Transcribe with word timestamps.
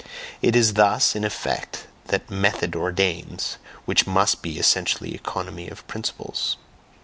It 0.41 0.55
is 0.55 0.73
thus, 0.73 1.15
in 1.15 1.23
effect, 1.23 1.85
that 2.05 2.27
method 2.31 2.75
ordains, 2.75 3.57
which 3.85 4.07
must 4.07 4.41
be 4.41 4.57
essentially 4.57 5.13
economy 5.13 5.67
of 5.67 5.85
principles. 5.87 6.57